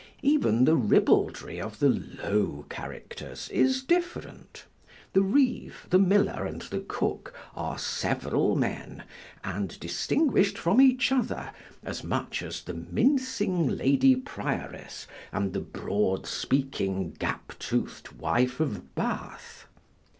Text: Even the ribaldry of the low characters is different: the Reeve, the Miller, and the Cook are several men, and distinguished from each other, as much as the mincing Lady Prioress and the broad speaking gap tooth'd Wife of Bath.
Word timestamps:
Even 0.23 0.65
the 0.65 0.75
ribaldry 0.75 1.61
of 1.61 1.77
the 1.77 1.89
low 2.23 2.65
characters 2.69 3.49
is 3.49 3.83
different: 3.83 4.65
the 5.13 5.21
Reeve, 5.21 5.85
the 5.91 5.99
Miller, 5.99 6.43
and 6.43 6.63
the 6.63 6.79
Cook 6.79 7.35
are 7.55 7.77
several 7.77 8.55
men, 8.55 9.03
and 9.43 9.79
distinguished 9.79 10.57
from 10.57 10.81
each 10.81 11.11
other, 11.11 11.51
as 11.83 12.03
much 12.03 12.41
as 12.41 12.63
the 12.63 12.73
mincing 12.73 13.77
Lady 13.77 14.15
Prioress 14.15 15.05
and 15.31 15.53
the 15.53 15.61
broad 15.61 16.25
speaking 16.25 17.11
gap 17.19 17.53
tooth'd 17.59 18.11
Wife 18.13 18.59
of 18.59 18.95
Bath. 18.95 19.67